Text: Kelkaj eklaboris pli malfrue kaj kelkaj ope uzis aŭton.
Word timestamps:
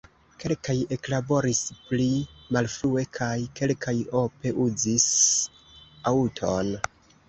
Kelkaj 0.43 0.75
eklaboris 0.95 1.59
pli 1.91 2.09
malfrue 2.57 3.05
kaj 3.21 3.31
kelkaj 3.63 3.97
ope 4.27 4.57
uzis 4.69 5.09
aŭton. 6.19 6.79